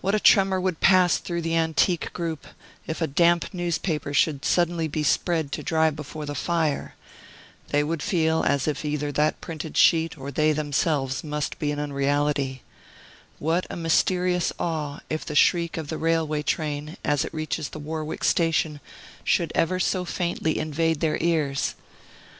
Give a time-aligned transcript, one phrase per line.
[0.00, 2.46] What a tremor would pass through the antique group,
[2.86, 6.94] if a damp newspaper should suddenly be spread to dry before the fire!
[7.70, 11.80] They would feel as if either that printed sheet or they themselves must be an
[11.80, 12.62] unreality.
[13.40, 17.80] What a mysterious awe, if the shriek of the railway train, as it reaches the
[17.80, 18.78] Warwick station,
[19.24, 21.74] should ever so faintly invade their ears!